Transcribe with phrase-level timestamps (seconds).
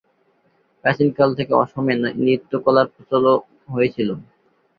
[0.83, 1.93] প্রাচীন কাল থেকে অসমে
[2.19, 3.37] নৃত্য-কলার প্রচলন
[3.69, 4.09] হয়েছিল।